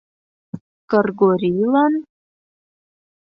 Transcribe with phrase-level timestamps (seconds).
[0.89, 1.93] Кыр-го-рий-лан?!.